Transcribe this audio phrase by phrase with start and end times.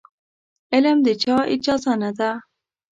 [0.73, 2.31] علم د چا اجاره نه ده.